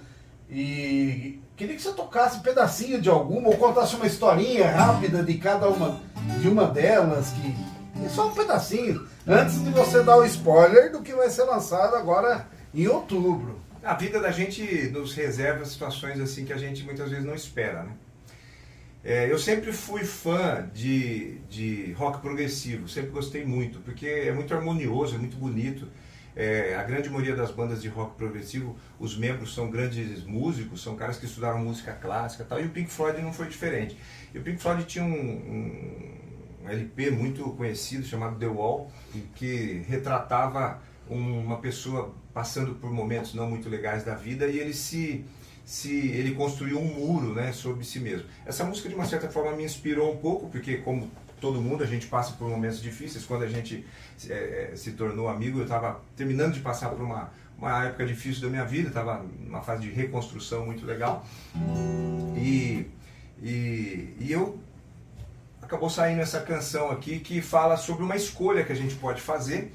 E 0.50 1.40
queria 1.56 1.76
que 1.76 1.82
você 1.82 1.94
tocasse 1.94 2.38
um 2.38 2.42
pedacinho 2.42 3.02
de 3.02 3.10
alguma 3.10 3.48
ou 3.50 3.58
contasse 3.58 3.96
uma 3.96 4.06
historinha 4.06 4.70
rápida 4.70 5.24
de 5.24 5.34
cada 5.38 5.68
uma 5.70 6.00
de 6.40 6.48
uma 6.48 6.66
delas, 6.68 7.32
que 7.32 7.56
é 8.06 8.10
só 8.10 8.28
um 8.28 8.34
pedacinho, 8.34 9.08
antes 9.28 9.64
de 9.64 9.72
você 9.72 10.04
dar 10.04 10.18
o 10.18 10.26
spoiler 10.26 10.92
do 10.92 11.02
que 11.02 11.14
vai 11.14 11.30
ser 11.30 11.44
lançado 11.44 11.96
agora 11.96 12.48
em 12.74 12.88
outubro. 12.88 13.60
A 13.84 13.96
vida 13.96 14.20
da 14.20 14.32
gente 14.32 14.90
nos 14.92 15.14
reserva 15.16 15.66
situações 15.66 16.20
assim 16.20 16.46
que 16.46 16.54
a 16.54 16.58
gente 16.58 16.84
muitas 16.84 17.10
vezes 17.10 17.26
não 17.26 17.34
espera, 17.36 17.84
né? 17.84 17.92
É, 19.04 19.30
eu 19.30 19.38
sempre 19.38 19.74
fui 19.74 20.06
fã 20.06 20.70
de, 20.74 21.40
de 21.50 21.92
rock 21.94 22.22
progressivo, 22.22 22.88
sempre 22.88 23.12
gostei 23.12 23.46
muito, 23.46 23.80
porque 23.80 24.06
é 24.06 24.32
muito 24.32 24.54
harmonioso, 24.54 25.16
é 25.16 25.18
muito 25.18 25.36
bonito. 25.36 25.90
É, 26.36 26.76
a 26.76 26.84
grande 26.84 27.10
maioria 27.10 27.36
das 27.36 27.52
bandas 27.52 27.82
de 27.82 27.90
rock 27.90 28.16
progressivo, 28.16 28.76
os 28.98 29.16
membros 29.18 29.54
são 29.54 29.70
grandes 29.70 30.24
músicos, 30.24 30.82
são 30.82 30.96
caras 30.96 31.18
que 31.18 31.26
estudaram 31.26 31.60
música 31.60 31.92
clássica 31.92 32.44
e 32.44 32.46
tal, 32.46 32.62
e 32.62 32.66
o 32.66 32.70
Pink 32.70 32.90
Floyd 32.90 33.22
não 33.22 33.34
foi 33.34 33.48
diferente. 33.48 33.98
E 34.34 34.40
o 34.40 34.42
Pink 34.42 34.60
Floyd 34.62 34.86
tinha 34.86 35.04
um, 35.04 35.10
um 36.64 36.70
LP 36.70 37.12
muito 37.12 37.44
conhecido 37.52 38.06
chamado 38.06 38.40
The 38.40 38.48
Wall, 38.48 38.90
que 39.36 39.84
retratava 39.88 40.82
uma 41.10 41.58
pessoa 41.58 42.16
passando 42.34 42.76
por 42.76 42.92
momentos 42.92 43.34
não 43.34 43.50
muito 43.50 43.70
legais 43.70 44.04
da 44.04 44.16
vida 44.16 44.48
e 44.48 44.58
ele 44.58 44.74
se 44.74 45.26
se 45.66 45.96
ele 45.96 46.36
construiu 46.36 46.80
um 46.80 46.86
muro 46.86 47.34
né, 47.34 47.52
sobre 47.54 47.86
si 47.86 48.00
mesmo. 48.00 48.28
Essa 48.46 48.64
música, 48.64 48.90
de 48.90 48.96
uma 48.96 49.06
certa 49.06 49.30
forma, 49.30 49.56
me 49.56 49.64
inspirou 49.64 50.12
um 50.12 50.18
pouco, 50.18 50.50
porque, 50.50 50.78
como 50.78 51.10
todo 51.40 51.62
mundo, 51.62 51.84
a 51.84 51.88
gente 51.88 52.08
passa 52.08 52.34
por 52.34 52.50
momentos 52.50 52.82
difíceis. 52.82 53.26
Quando 53.26 53.44
a 53.44 53.48
gente 53.48 53.86
é, 54.30 54.74
se 54.76 54.92
tornou 54.92 55.28
amigo, 55.28 55.60
eu 55.60 55.64
estava 55.64 56.02
terminando 56.16 56.54
de 56.54 56.60
passar 56.60 56.90
por 56.90 57.02
uma, 57.02 57.32
uma 57.58 57.86
época 57.86 58.06
difícil 58.06 58.42
da 58.42 58.50
minha 58.50 58.66
vida, 58.66 58.90
estava 58.90 59.26
numa 59.40 59.62
fase 59.62 59.84
de 59.84 59.90
reconstrução 59.90 60.66
muito 60.66 60.86
legal. 60.86 61.26
E, 62.36 62.88
e, 63.42 64.16
e 64.20 64.32
eu 64.32 64.60
acabou 65.62 65.90
saindo 65.90 66.22
essa 66.22 66.42
canção 66.42 66.92
aqui 66.92 67.20
que 67.20 67.42
fala 67.42 67.78
sobre 67.78 68.04
uma 68.04 68.16
escolha 68.16 68.64
que 68.64 68.72
a 68.72 68.76
gente 68.76 68.96
pode 68.96 69.22
fazer 69.22 69.74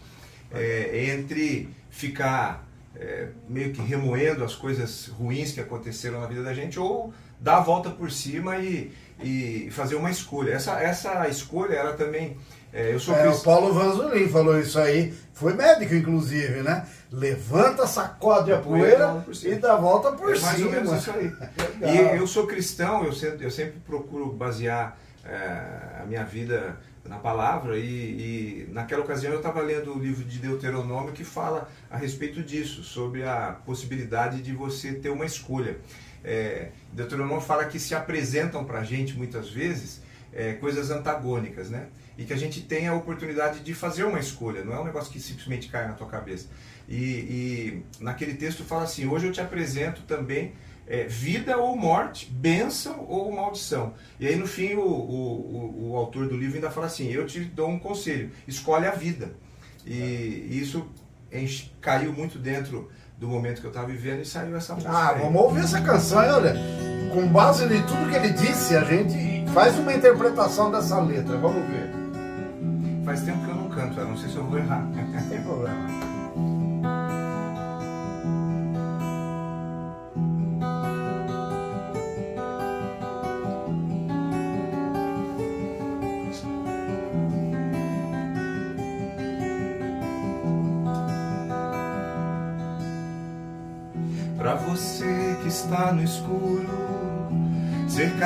é, 0.52 1.10
entre 1.10 1.68
ficar 1.90 2.67
é, 2.96 3.28
meio 3.48 3.72
que 3.72 3.80
remoendo 3.80 4.44
as 4.44 4.54
coisas 4.54 5.06
ruins 5.06 5.52
que 5.52 5.60
aconteceram 5.60 6.20
na 6.20 6.26
vida 6.26 6.42
da 6.42 6.54
gente 6.54 6.78
ou 6.78 7.12
dar 7.40 7.58
a 7.58 7.60
volta 7.60 7.90
por 7.90 8.10
cima 8.10 8.58
e, 8.58 8.92
e 9.22 9.68
fazer 9.70 9.94
uma 9.94 10.10
escolha. 10.10 10.52
Essa, 10.52 10.80
essa 10.80 11.28
escolha, 11.28 11.74
ela 11.74 11.92
também. 11.92 12.36
É, 12.72 12.92
eu 12.92 13.00
sou 13.00 13.14
é, 13.14 13.28
o 13.28 13.40
Paulo 13.40 13.72
Vanzolin 13.72 14.28
falou 14.28 14.58
isso 14.60 14.78
aí, 14.78 15.14
foi 15.32 15.54
médico 15.54 15.94
inclusive, 15.94 16.62
né? 16.62 16.86
Levanta, 17.10 17.86
sacode 17.86 18.52
a 18.52 18.58
poeira 18.58 19.24
e 19.42 19.54
dá 19.54 19.72
a 19.72 19.76
volta 19.76 20.12
por 20.12 20.32
é 20.32 20.36
cima. 20.36 20.46
Mais 20.48 20.62
ou 20.62 20.70
menos 20.70 20.92
isso 20.92 21.10
aí. 21.10 21.32
e 21.80 22.16
eu 22.18 22.26
sou 22.26 22.46
cristão, 22.46 23.04
eu 23.04 23.12
sempre, 23.12 23.46
eu 23.46 23.50
sempre 23.50 23.80
procuro 23.86 24.30
basear 24.32 24.98
é, 25.24 26.02
a 26.02 26.04
minha 26.06 26.24
vida 26.24 26.76
na 27.08 27.18
palavra 27.18 27.76
e, 27.78 28.66
e 28.66 28.68
naquela 28.70 29.02
ocasião 29.02 29.32
eu 29.32 29.38
estava 29.38 29.60
lendo 29.62 29.94
o 29.94 29.98
livro 29.98 30.24
de 30.24 30.38
Deuteronômio 30.38 31.12
que 31.12 31.24
fala 31.24 31.68
a 31.90 31.96
respeito 31.96 32.42
disso, 32.42 32.84
sobre 32.84 33.24
a 33.24 33.56
possibilidade 33.64 34.42
de 34.42 34.52
você 34.52 34.92
ter 34.92 35.08
uma 35.08 35.24
escolha. 35.24 35.78
É, 36.22 36.70
Deuteronômio 36.92 37.40
fala 37.40 37.64
que 37.64 37.80
se 37.80 37.94
apresentam 37.94 38.64
para 38.64 38.80
a 38.80 38.84
gente 38.84 39.16
muitas 39.16 39.48
vezes 39.48 40.02
é, 40.32 40.52
coisas 40.52 40.90
antagônicas, 40.90 41.70
né? 41.70 41.88
E 42.18 42.24
que 42.24 42.32
a 42.32 42.36
gente 42.36 42.62
tem 42.62 42.88
a 42.88 42.94
oportunidade 42.94 43.60
de 43.60 43.72
fazer 43.74 44.04
uma 44.04 44.18
escolha, 44.18 44.64
não 44.64 44.74
é 44.74 44.80
um 44.80 44.84
negócio 44.84 45.10
que 45.10 45.20
simplesmente 45.20 45.68
cai 45.68 45.86
na 45.86 45.94
tua 45.94 46.08
cabeça. 46.08 46.48
E, 46.88 46.96
e 46.96 47.82
naquele 48.00 48.34
texto 48.34 48.64
fala 48.64 48.84
assim: 48.84 49.06
hoje 49.06 49.26
eu 49.26 49.32
te 49.32 49.40
apresento 49.40 50.02
também 50.02 50.52
é, 50.88 51.04
vida 51.04 51.58
ou 51.58 51.76
morte, 51.76 52.30
bênção 52.30 53.04
ou 53.06 53.30
maldição. 53.30 53.92
E 54.18 54.26
aí 54.26 54.36
no 54.36 54.46
fim 54.46 54.74
o, 54.74 54.80
o, 54.80 55.90
o, 55.90 55.96
autor 55.96 56.26
do 56.26 56.36
livro 56.36 56.56
ainda 56.56 56.70
fala 56.70 56.86
assim: 56.86 57.08
eu 57.12 57.26
te 57.26 57.40
dou 57.40 57.68
um 57.68 57.78
conselho, 57.78 58.30
escolhe 58.46 58.86
a 58.86 58.92
vida. 58.92 59.32
E, 59.86 60.48
e 60.50 60.60
isso 60.60 60.86
caiu 61.80 62.12
muito 62.12 62.38
dentro 62.38 62.90
do 63.18 63.28
momento 63.28 63.60
que 63.60 63.66
eu 63.66 63.70
estava 63.70 63.86
vivendo 63.86 64.22
e 64.22 64.24
saiu 64.24 64.56
essa 64.56 64.74
música. 64.74 64.92
Ah, 64.92 65.10
aí. 65.10 65.20
vamos 65.20 65.42
ouvir 65.42 65.60
essa 65.60 65.80
canção, 65.80 66.18
olha. 66.18 66.54
Com 67.12 67.26
base 67.28 67.64
em 67.64 67.82
tudo 67.82 68.10
que 68.10 68.16
ele 68.16 68.30
disse, 68.30 68.76
a 68.76 68.84
gente 68.84 69.50
faz 69.52 69.78
uma 69.78 69.92
interpretação 69.92 70.70
dessa 70.70 71.00
letra. 71.00 71.36
Vamos 71.38 71.66
ver. 71.68 71.90
Faz 73.04 73.22
tempo 73.22 73.42
que 73.44 73.50
eu 73.50 73.54
não 73.54 73.68
canto, 73.70 73.98
eu 73.98 74.08
não 74.08 74.16
sei 74.16 74.28
se 74.28 74.36
eu 74.36 74.44
vou 74.44 74.58
errar. 74.58 74.82
Não 74.82 75.28
tem 75.28 75.40
problema. 75.40 76.17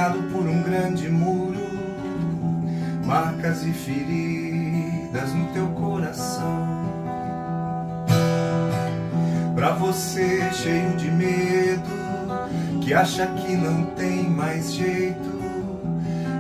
Cercado 0.03 0.23
por 0.33 0.49
um 0.49 0.63
grande 0.63 1.09
muro, 1.09 1.61
marcas 3.05 3.63
e 3.65 3.73
feridas 3.73 5.33
no 5.33 5.47
teu 5.53 5.67
coração. 5.69 6.83
Pra 9.55 9.73
você 9.73 10.51
cheio 10.53 10.97
de 10.97 11.11
medo, 11.11 11.83
que 12.81 12.93
acha 12.93 13.27
que 13.27 13.55
não 13.55 13.85
tem 13.95 14.29
mais 14.29 14.73
jeito, 14.73 15.41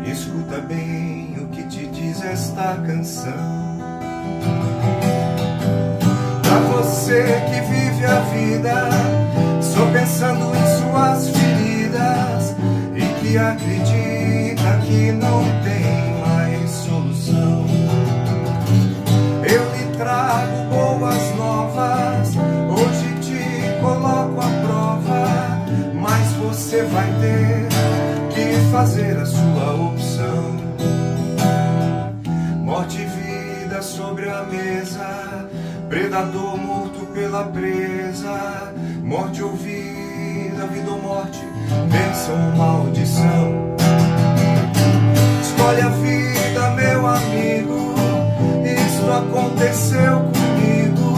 escuta 0.07 0.59
bem 0.61 1.37
o 1.38 1.47
que 1.49 1.62
te 1.64 1.87
diz 1.87 2.21
esta 2.25 2.76
canção. 2.85 3.62
Pra 6.42 6.59
você 6.59 7.23
que 7.23 7.61
vive 7.61 8.04
a 8.04 8.21
vida 8.21 8.88
Só 9.61 9.87
pensando 9.92 10.52
em 10.54 10.90
suas 10.90 11.28
feridas 11.28 12.62
acredita 13.37 14.79
que 14.87 15.12
não 15.12 15.45
tem 15.62 16.21
mais 16.21 16.71
solução. 16.71 17.67
Eu 19.43 19.65
lhe 19.75 19.97
trago 19.97 20.71
boas 20.71 21.37
novas, 21.37 22.37
hoje 22.71 23.15
te 23.21 23.81
coloco 23.81 24.41
à 24.41 24.51
prova, 24.67 25.65
mas 25.95 26.33
você 26.35 26.83
vai 26.85 27.07
ter 27.21 27.69
que 28.35 28.71
fazer 28.71 29.17
a 29.17 29.27
sua 29.27 29.75
opção. 29.75 30.62
Morte 32.65 33.01
e 33.01 33.05
vida 33.05 33.83
sobre 33.83 34.29
a 34.29 34.43
mesa, 34.45 35.49
predador 35.89 36.57
morto 36.57 37.07
pela 37.12 37.45
presa 37.45 38.73
Morte 39.03 39.43
ou 39.43 39.55
vida, 40.62 40.66
vida 40.66 40.90
ou 40.90 41.00
morte, 41.00 41.40
bênção 41.90 42.35
ou 42.35 42.57
maldição. 42.57 43.76
Escolhe 45.40 45.81
a 45.81 45.88
vida, 45.88 46.71
meu 46.71 47.07
amigo. 47.07 47.95
Isso 48.64 49.11
aconteceu 49.11 50.21
comigo. 50.33 51.12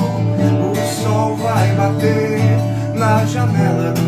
O 0.70 1.02
sol 1.02 1.36
vai 1.36 1.74
bater 1.74 2.40
na 2.94 3.24
janela 3.26 3.92
do 3.92 4.03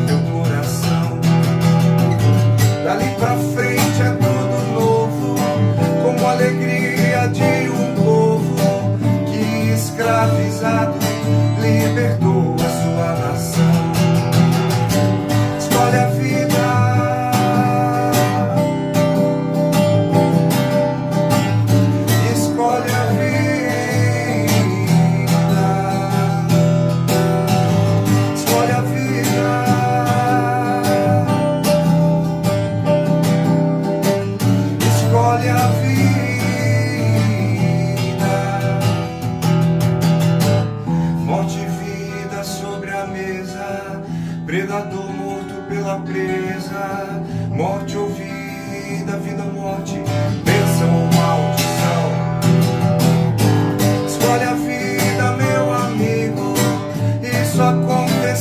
olha 57.84 58.32
a 58.32 58.36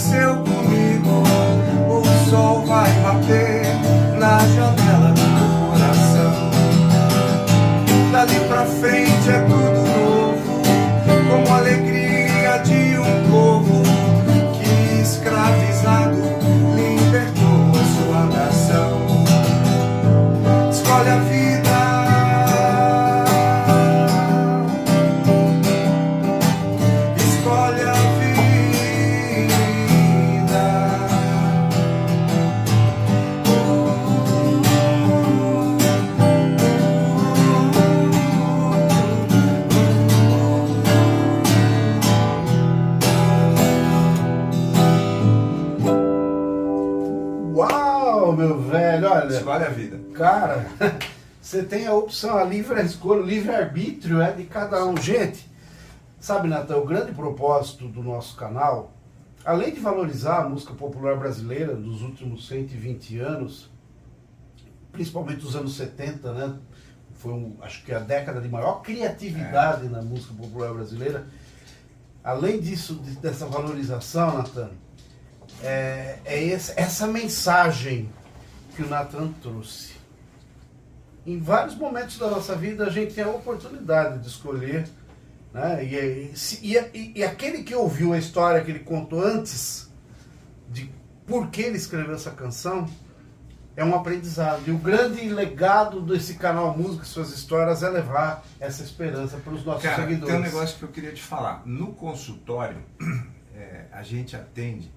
Escolhe 49.56 49.64
a 49.64 49.70
vida. 49.70 50.00
Cara, 50.14 50.66
você 51.42 51.64
tem 51.64 51.88
a 51.88 51.94
opção, 51.94 52.38
a 52.38 52.44
livre 52.44 52.82
escolha, 52.82 53.22
o 53.22 53.26
livre-arbítrio 53.26 54.22
é 54.22 54.32
de 54.32 54.44
cada 54.44 54.86
um. 54.86 54.98
Gente, 54.98 55.50
sabe, 56.20 56.48
Natan, 56.48 56.78
o 56.78 56.86
grande 56.86 57.14
propósito 57.14 57.88
do 57.88 58.04
nosso 58.04 58.36
canal, 58.36 58.94
além 59.46 59.74
de 59.74 59.80
valorizar 59.80 60.44
a 60.44 60.50
música 60.50 60.74
popular 60.74 61.16
brasileira 61.16 61.74
dos 61.74 62.02
últimos 62.02 62.48
120 62.48 63.20
anos, 63.20 63.70
principalmente 64.92 65.40
dos 65.40 65.56
anos 65.56 65.76
70, 65.78 66.34
né? 66.34 66.56
Foi, 67.14 67.32
um, 67.32 67.56
acho 67.62 67.84
que 67.86 67.94
a 67.94 68.00
década 68.00 68.42
de 68.42 68.50
maior 68.50 68.82
criatividade 68.82 69.86
é. 69.86 69.90
na 69.90 70.02
música 70.02 70.34
popular 70.34 70.74
brasileira. 70.74 71.26
Além 72.22 72.60
disso, 72.60 72.96
de, 72.96 73.12
dessa 73.18 73.46
valorização, 73.46 74.38
Natan, 74.38 74.72
é, 75.64 76.20
é 76.26 76.50
essa 76.50 77.08
mensagem 77.08 78.10
que 78.75 78.84
o 78.84 78.88
Natan 78.88 79.32
trouxe. 79.41 79.94
Em 81.25 81.39
vários 81.39 81.75
momentos 81.75 82.17
da 82.17 82.29
nossa 82.29 82.55
vida, 82.55 82.86
a 82.86 82.89
gente 82.89 83.13
tem 83.13 83.24
a 83.24 83.29
oportunidade 83.29 84.20
de 84.20 84.27
escolher. 84.27 84.88
Né? 85.53 85.84
E, 85.86 86.34
e, 86.62 86.77
e, 86.77 87.12
e 87.15 87.24
aquele 87.24 87.63
que 87.63 87.74
ouviu 87.74 88.13
a 88.13 88.17
história 88.17 88.63
que 88.63 88.70
ele 88.70 88.79
contou 88.79 89.24
antes 89.24 89.89
de 90.70 90.91
por 91.25 91.50
que 91.50 91.62
ele 91.62 91.77
escreveu 91.77 92.13
essa 92.13 92.32
canção, 92.32 92.88
é 93.75 93.84
um 93.84 93.96
aprendizado. 93.96 94.62
E 94.67 94.72
o 94.72 94.77
grande 94.77 95.27
legado 95.27 96.01
desse 96.01 96.36
canal 96.36 96.77
Música 96.77 97.03
e 97.03 97.08
Suas 97.08 97.32
Histórias 97.32 97.84
é 97.84 97.89
levar 97.89 98.46
essa 98.60 98.84
esperança 98.84 99.38
para 99.38 99.53
os 99.53 99.65
nossos 99.65 99.84
Cara, 99.84 100.03
seguidores. 100.03 100.34
Tem 100.34 100.41
um 100.41 100.44
negócio 100.44 100.77
que 100.77 100.84
eu 100.84 100.89
queria 100.89 101.12
te 101.12 101.22
falar. 101.22 101.63
No 101.65 101.94
consultório, 101.94 102.77
é, 103.55 103.86
a 103.91 104.03
gente 104.03 104.36
atende 104.36 104.91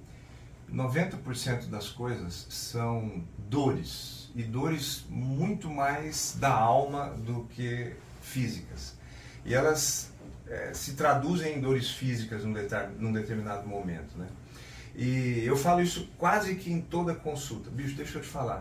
90% 0.73 1.67
das 1.69 1.89
coisas 1.89 2.47
são 2.51 3.25
dores. 3.39 4.31
E 4.35 4.43
dores 4.43 5.05
muito 5.09 5.71
mais 5.71 6.37
da 6.39 6.53
alma 6.53 7.11
do 7.11 7.45
que 7.51 7.95
físicas. 8.21 8.97
E 9.45 9.55
elas 9.55 10.13
é, 10.47 10.73
se 10.75 10.93
traduzem 10.93 11.57
em 11.57 11.61
dores 11.61 11.91
físicas 11.91 12.45
num, 12.45 12.55
num 12.99 13.13
determinado 13.13 13.67
momento. 13.67 14.17
Né? 14.17 14.27
E 14.95 15.45
eu 15.45 15.57
falo 15.57 15.81
isso 15.81 16.09
quase 16.19 16.55
que 16.57 16.73
em 16.73 16.81
toda 16.81 17.15
consulta. 17.15 17.71
Bicho, 17.71 17.97
deixa 17.97 18.19
eu 18.19 18.23
te 18.23 18.29
falar. 18.29 18.61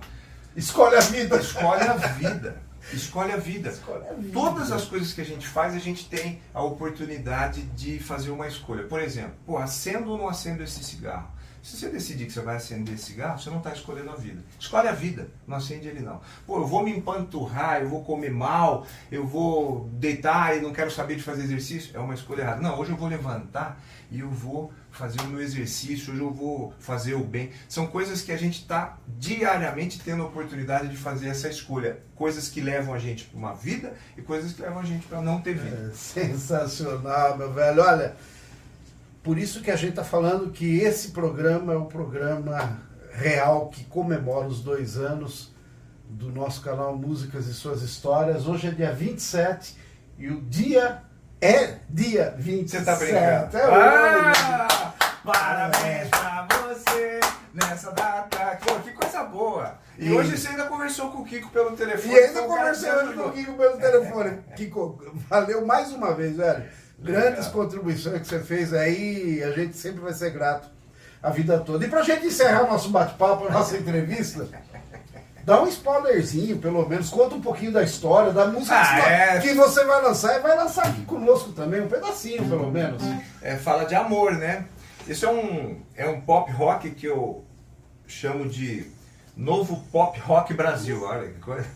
Escolhe 0.55 0.95
a 0.95 1.01
vida. 1.01 1.37
Escolhe 1.37 1.83
a 1.83 1.93
vida. 1.93 2.61
Escolhe 2.93 3.31
a 3.31 3.37
vida. 3.37 3.69
Escolhe 3.69 4.07
a 4.07 4.13
vida. 4.13 4.33
Todas 4.33 4.71
as 4.71 4.85
coisas 4.85 5.13
que 5.13 5.21
a 5.21 5.25
gente 5.25 5.47
faz, 5.47 5.75
a 5.75 5.79
gente 5.79 6.07
tem 6.09 6.41
a 6.53 6.63
oportunidade 6.63 7.61
de 7.61 7.99
fazer 7.99 8.31
uma 8.31 8.47
escolha. 8.47 8.83
Por 8.83 9.01
exemplo, 9.01 9.33
pô, 9.45 9.57
acendo 9.57 10.11
ou 10.11 10.17
não 10.17 10.29
acendo 10.29 10.63
esse 10.63 10.83
cigarro? 10.83 11.36
Se 11.61 11.77
você 11.77 11.89
decidir 11.89 12.25
que 12.25 12.33
você 12.33 12.41
vai 12.41 12.55
acender 12.55 12.95
esse 12.95 13.05
cigarro, 13.05 13.39
você 13.39 13.49
não 13.49 13.57
está 13.57 13.71
escolhendo 13.71 14.09
a 14.09 14.15
vida. 14.15 14.41
Escolhe 14.59 14.87
a 14.87 14.93
vida, 14.93 15.29
não 15.47 15.57
acende 15.57 15.87
ele 15.87 15.99
não. 15.99 16.21
Pô, 16.45 16.57
eu 16.57 16.67
vou 16.67 16.83
me 16.83 16.91
empanturrar, 16.91 17.81
eu 17.81 17.89
vou 17.89 18.03
comer 18.03 18.31
mal, 18.31 18.85
eu 19.11 19.25
vou 19.25 19.89
deitar 19.93 20.57
e 20.57 20.61
não 20.61 20.71
quero 20.71 20.89
saber 20.91 21.15
de 21.15 21.23
fazer 21.23 21.43
exercício. 21.43 21.95
É 21.95 21.99
uma 21.99 22.13
escolha 22.13 22.41
errada. 22.41 22.61
Não, 22.61 22.79
hoje 22.79 22.91
eu 22.91 22.97
vou 22.97 23.07
levantar 23.07 23.79
e 24.09 24.19
eu 24.19 24.29
vou 24.29 24.71
fazer 24.91 25.19
o 25.21 25.27
meu 25.27 25.41
exercício, 25.41 26.13
hoje 26.13 26.21
eu 26.21 26.31
vou 26.31 26.73
fazer 26.79 27.13
o 27.13 27.23
bem. 27.23 27.51
São 27.67 27.85
coisas 27.87 28.21
que 28.21 28.31
a 28.31 28.37
gente 28.37 28.61
está 28.61 28.97
diariamente 29.07 29.99
tendo 29.99 30.23
a 30.23 30.25
oportunidade 30.25 30.87
de 30.87 30.97
fazer 30.97 31.27
essa 31.27 31.49
escolha. 31.49 31.99
Coisas 32.15 32.49
que 32.49 32.61
levam 32.61 32.93
a 32.93 32.99
gente 32.99 33.25
para 33.25 33.37
uma 33.37 33.53
vida 33.53 33.93
e 34.17 34.21
coisas 34.21 34.53
que 34.53 34.61
levam 34.61 34.79
a 34.79 34.85
gente 34.85 35.05
para 35.05 35.21
não 35.21 35.41
ter 35.41 35.55
vida. 35.55 35.91
É 35.91 35.95
sensacional, 35.95 37.37
meu 37.37 37.53
velho. 37.53 37.81
Olha. 37.81 38.15
Por 39.27 39.37
isso 39.37 39.59
que 39.61 39.69
a 39.69 39.75
gente 39.75 39.89
está 39.89 40.05
falando 40.05 40.51
que 40.51 40.79
esse 40.79 41.11
programa 41.11 41.73
é 41.73 41.75
o 41.75 41.83
programa 41.83 42.79
real 43.11 43.67
que 43.67 43.83
comemora 43.83 44.47
os 44.47 44.63
dois 44.63 44.95
anos 44.95 45.53
do 46.07 46.31
nosso 46.31 46.61
canal 46.61 46.95
Músicas 46.95 47.45
e 47.45 47.53
Suas 47.53 47.81
Histórias. 47.81 48.47
Hoje 48.47 48.69
é 48.69 48.71
dia 48.71 48.93
27 48.93 49.75
e 50.17 50.29
o 50.29 50.39
dia 50.43 51.03
é 51.41 51.75
dia 51.89 52.35
27. 52.37 52.69
Você 52.69 52.77
está 52.77 52.95
brincando? 52.95 53.57
É 53.57 53.63
ah, 53.65 54.93
parabéns 55.25 56.07
para 56.07 56.47
você 56.65 57.19
nessa 57.53 57.91
data. 57.91 58.57
Pô, 58.65 58.79
que 58.79 58.91
coisa 58.91 59.25
boa. 59.25 59.77
E, 59.99 60.07
e, 60.07 60.13
hoje 60.13 60.37
você 60.37 60.47
ainda 60.47 60.67
conversou 60.67 61.11
com 61.11 61.23
o 61.23 61.25
Kiko 61.25 61.49
pelo 61.49 61.75
telefone. 61.75 62.13
E 62.13 62.17
ainda 62.17 62.43
conversei 62.43 62.91
com 62.91 63.27
o 63.27 63.31
Kiko 63.33 63.53
pelo 63.57 63.75
telefone. 63.77 64.37
Kiko, 64.55 65.13
valeu 65.27 65.65
mais 65.65 65.91
uma 65.91 66.13
vez, 66.13 66.37
velho 66.37 66.86
grandes 66.99 67.47
contribuições 67.47 68.21
que 68.21 68.27
você 68.27 68.39
fez 68.39 68.73
aí, 68.73 69.43
a 69.43 69.51
gente 69.51 69.77
sempre 69.77 70.01
vai 70.01 70.13
ser 70.13 70.31
grato 70.31 70.69
a 71.21 71.29
vida 71.29 71.59
toda. 71.59 71.85
E 71.85 71.89
para 71.89 71.99
a 71.99 72.03
gente 72.03 72.25
encerrar 72.25 72.63
o 72.63 72.71
nosso 72.71 72.89
bate-papo, 72.89 73.47
a 73.47 73.51
nossa 73.51 73.77
entrevista, 73.77 74.47
dá 75.43 75.61
um 75.61 75.67
spoilerzinho, 75.67 76.57
pelo 76.57 76.87
menos, 76.87 77.09
conta 77.09 77.35
um 77.35 77.41
pouquinho 77.41 77.71
da 77.71 77.83
história, 77.83 78.31
da 78.31 78.47
música 78.47 78.75
ah, 78.75 78.99
é... 78.99 79.39
que 79.39 79.53
você 79.53 79.83
vai 79.85 80.01
lançar 80.01 80.37
e 80.37 80.39
vai 80.39 80.55
lançar 80.55 80.87
aqui 80.87 81.03
conosco 81.03 81.51
também, 81.51 81.81
um 81.81 81.87
pedacinho, 81.87 82.47
pelo 82.47 82.71
menos. 82.71 83.01
É, 83.41 83.55
fala 83.55 83.85
de 83.85 83.95
amor, 83.95 84.33
né? 84.33 84.65
Isso 85.07 85.25
é 85.25 85.31
um, 85.31 85.81
é 85.95 86.07
um 86.07 86.21
pop 86.21 86.51
rock 86.51 86.91
que 86.91 87.05
eu 87.05 87.45
chamo 88.05 88.47
de 88.47 88.85
novo 89.35 89.83
pop 89.91 90.19
rock 90.19 90.53
Brasil, 90.53 91.03
olha 91.03 91.29
que 91.29 91.39
coisa. 91.39 91.67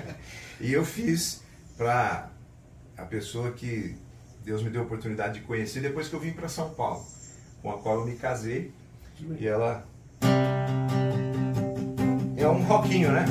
e 0.60 0.72
eu 0.72 0.84
fiz 0.84 1.42
para 1.76 2.28
a 2.96 3.02
pessoa 3.02 3.52
que 3.52 3.96
Deus 4.44 4.62
me 4.62 4.70
deu 4.70 4.82
a 4.82 4.84
oportunidade 4.84 5.40
de 5.40 5.46
conhecer 5.46 5.80
depois 5.80 6.08
que 6.08 6.14
eu 6.14 6.20
vim 6.20 6.32
para 6.32 6.48
São 6.48 6.70
Paulo, 6.70 7.04
com 7.62 7.70
a 7.70 7.78
qual 7.78 8.00
eu 8.00 8.06
me 8.06 8.16
casei. 8.16 8.72
E 9.38 9.46
ela 9.46 9.86
é 12.36 12.48
um 12.48 12.62
rockinho, 12.64 13.12
né? 13.12 13.24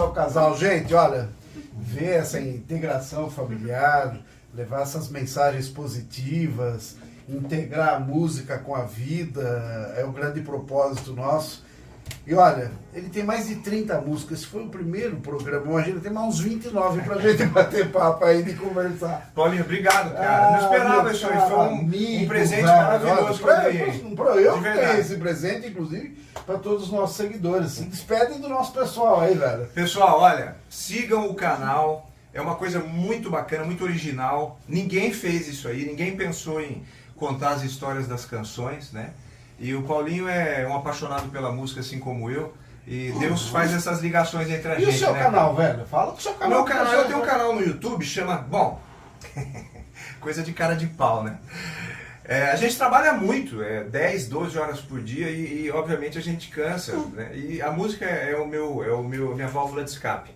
Ao 0.00 0.12
casal. 0.12 0.56
Gente, 0.56 0.94
olha, 0.94 1.28
ver 1.76 2.14
essa 2.14 2.40
integração 2.40 3.30
familiar, 3.30 4.18
levar 4.54 4.82
essas 4.82 5.08
mensagens 5.08 5.68
positivas, 5.68 6.96
integrar 7.28 7.94
a 7.94 8.00
música 8.00 8.58
com 8.58 8.74
a 8.74 8.84
vida, 8.84 9.94
é 9.96 10.04
o 10.04 10.12
grande 10.12 10.40
propósito 10.40 11.12
nosso. 11.12 11.64
E 12.26 12.34
olha, 12.34 12.70
ele 12.92 13.08
tem 13.08 13.24
mais 13.24 13.48
de 13.48 13.56
30 13.56 14.00
músicas. 14.02 14.40
Esse 14.40 14.48
foi 14.48 14.62
o 14.64 14.68
primeiro 14.68 15.16
programa. 15.16 15.64
Imagina, 15.66 16.00
tem 16.00 16.12
mais 16.12 16.26
uns 16.26 16.40
29 16.40 17.00
pra 17.00 17.18
gente 17.18 17.46
bater 17.48 17.90
papo 17.90 18.24
aí 18.24 18.40
e 18.46 18.54
conversar. 18.54 19.30
Paulinho, 19.34 19.62
obrigado, 19.64 20.12
cara. 20.12 20.46
Ah, 20.46 20.50
Não 20.50 20.58
esperava 20.60 21.12
isso 21.12 21.26
aí. 21.26 21.48
Foi 21.48 21.56
um, 21.56 21.78
amigo, 21.78 22.24
um 22.24 22.28
presente 22.28 22.62
velho, 22.64 22.76
maravilhoso 22.76 23.40
para 23.40 23.72
mim. 23.72 23.78
Eu 24.42 24.62
tenho 24.62 25.00
esse 25.00 25.16
presente, 25.16 25.68
inclusive, 25.68 26.18
para 26.44 26.58
todos 26.58 26.84
os 26.84 26.90
nossos 26.92 27.16
seguidores. 27.16 27.72
Se 27.72 27.84
despedem 27.84 28.40
do 28.40 28.48
nosso 28.48 28.72
pessoal 28.72 29.20
aí, 29.20 29.34
velho. 29.34 29.66
Pessoal, 29.68 30.20
olha, 30.20 30.56
sigam 30.68 31.30
o 31.30 31.34
canal. 31.34 32.10
É 32.34 32.42
uma 32.42 32.56
coisa 32.56 32.78
muito 32.80 33.30
bacana, 33.30 33.64
muito 33.64 33.82
original. 33.84 34.60
Ninguém 34.68 35.12
fez 35.12 35.48
isso 35.48 35.66
aí, 35.66 35.86
ninguém 35.86 36.14
pensou 36.14 36.60
em 36.60 36.84
contar 37.16 37.50
as 37.50 37.62
histórias 37.62 38.06
das 38.06 38.26
canções, 38.26 38.92
né? 38.92 39.10
E 39.58 39.74
o 39.74 39.82
Paulinho 39.82 40.28
é 40.28 40.66
um 40.66 40.76
apaixonado 40.76 41.28
pela 41.30 41.50
música, 41.50 41.80
assim 41.80 41.98
como 41.98 42.30
eu. 42.30 42.54
E 42.86 43.12
Deus 43.18 43.48
faz 43.48 43.74
essas 43.74 44.00
ligações 44.00 44.48
entre 44.48 44.70
a 44.70 44.76
e 44.76 44.84
gente. 44.84 44.92
E 44.92 44.94
o 44.94 44.98
seu 44.98 45.12
né? 45.12 45.22
canal, 45.22 45.54
velho? 45.54 45.84
Fala 45.84 46.12
do 46.12 46.22
seu 46.22 46.32
canal. 46.34 46.58
Meu 46.58 46.64
canal, 46.64 46.92
eu 46.94 47.04
tenho 47.06 47.18
um 47.18 47.26
canal 47.26 47.54
no 47.54 47.60
YouTube, 47.60 48.04
chama. 48.04 48.36
Bom. 48.36 48.80
coisa 50.20 50.42
de 50.42 50.52
cara 50.52 50.74
de 50.74 50.86
pau, 50.86 51.22
né? 51.22 51.38
É, 52.24 52.50
a 52.50 52.56
gente 52.56 52.76
trabalha 52.76 53.14
muito, 53.14 53.62
é 53.62 53.84
10, 53.84 54.28
12 54.28 54.58
horas 54.58 54.80
por 54.80 55.02
dia 55.02 55.30
e, 55.30 55.64
e 55.64 55.70
obviamente 55.70 56.18
a 56.18 56.20
gente 56.20 56.48
cansa. 56.48 56.94
Né? 57.14 57.30
E 57.34 57.62
a 57.62 57.70
música 57.70 58.04
é, 58.04 58.32
é 58.32 58.36
o 58.36 58.46
meu, 58.46 58.84
é 58.84 58.92
o 58.92 59.02
meu, 59.02 59.34
minha 59.34 59.48
válvula 59.48 59.82
de 59.82 59.90
escape. 59.90 60.30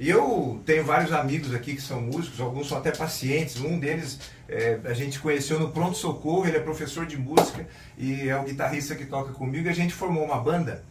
E 0.00 0.08
eu 0.10 0.60
tenho 0.66 0.84
vários 0.84 1.12
amigos 1.12 1.54
aqui 1.54 1.76
que 1.76 1.80
são 1.80 2.00
músicos, 2.00 2.40
alguns 2.40 2.68
são 2.68 2.78
até 2.78 2.90
pacientes. 2.90 3.60
Um 3.60 3.78
deles 3.78 4.18
é, 4.52 4.78
a 4.84 4.92
gente 4.92 5.18
conheceu 5.18 5.58
no 5.58 5.70
Pronto 5.70 5.96
Socorro, 5.96 6.46
ele 6.46 6.58
é 6.58 6.60
professor 6.60 7.06
de 7.06 7.16
música 7.16 7.66
e 7.96 8.28
é 8.28 8.36
o 8.36 8.44
guitarrista 8.44 8.94
que 8.94 9.06
toca 9.06 9.32
comigo. 9.32 9.66
E 9.66 9.70
a 9.70 9.74
gente 9.74 9.94
formou 9.94 10.22
uma 10.22 10.38
banda 10.38 10.84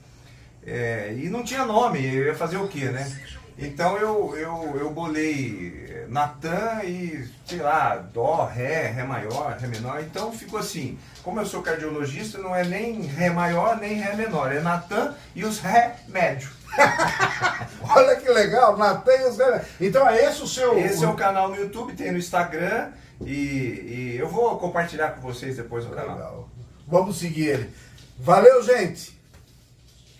é, 0.65 1.13
e 1.15 1.29
não 1.29 1.43
tinha 1.43 1.63
nome, 1.63 2.03
eu 2.03 2.25
ia 2.25 2.35
fazer 2.35 2.57
o 2.57 2.67
quê, 2.67 2.85
né? 2.85 3.09
Então 3.57 3.97
eu, 3.97 4.35
eu, 4.35 4.77
eu 4.79 4.89
bolei 4.89 6.05
Natan 6.07 6.81
e, 6.83 7.27
sei 7.45 7.59
lá, 7.59 7.95
Dó, 7.95 8.45
Ré, 8.45 8.87
Ré 8.87 9.03
maior, 9.03 9.55
Ré 9.59 9.67
menor. 9.67 10.01
Então 10.01 10.31
ficou 10.31 10.59
assim. 10.59 10.97
Como 11.21 11.39
eu 11.39 11.45
sou 11.45 11.61
cardiologista, 11.61 12.39
não 12.39 12.55
é 12.55 12.63
nem 12.63 13.01
Ré 13.03 13.29
maior 13.29 13.79
nem 13.79 13.93
Ré 13.93 14.15
menor. 14.15 14.51
É 14.51 14.61
Natan 14.61 15.13
e 15.35 15.43
os 15.43 15.59
Ré 15.59 15.97
médio. 16.07 16.49
Olha 17.87 18.15
que 18.15 18.29
legal, 18.29 18.77
Natan 18.77 19.13
e 19.13 19.29
os 19.29 19.37
Ré. 19.37 19.65
Então 19.79 20.09
é 20.09 20.25
esse 20.25 20.41
o 20.41 20.47
seu. 20.47 20.79
Esse 20.79 21.03
é 21.03 21.07
o 21.07 21.13
canal 21.13 21.49
no 21.49 21.55
YouTube, 21.55 21.93
tem 21.93 22.11
no 22.11 22.17
Instagram. 22.17 22.89
E, 23.25 23.31
e 23.31 24.17
eu 24.17 24.27
vou 24.27 24.57
compartilhar 24.57 25.11
com 25.11 25.21
vocês 25.21 25.57
depois 25.57 25.85
no 25.85 25.91
canal. 25.91 26.15
Legal. 26.15 26.49
Vamos 26.87 27.17
seguir 27.17 27.47
ele. 27.47 27.73
Valeu, 28.19 28.63
gente! 28.63 29.19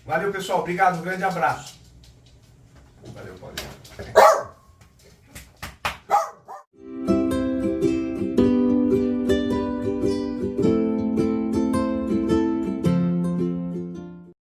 Valeu, 0.06 0.32
pessoal. 0.32 0.60
Obrigado. 0.60 0.98
Um 0.98 1.02
grande 1.02 1.24
abraço. 1.24 1.80
Valeu, 3.14 3.34
Paulinho. 3.34 4.41